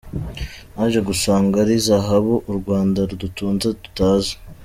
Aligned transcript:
Naje 0.73 0.99
gusanga 1.09 1.55
ari 1.63 1.75
zahabu 1.87 2.35
u 2.49 2.53
Rwanda 2.59 2.99
dutunze 3.11 3.67
tutazi. 3.81 4.33